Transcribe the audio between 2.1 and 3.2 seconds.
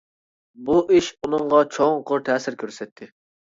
تەسىر كۆرسەتتى.